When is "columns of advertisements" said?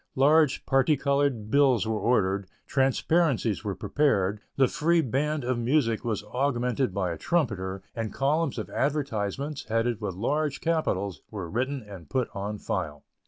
8.11-9.65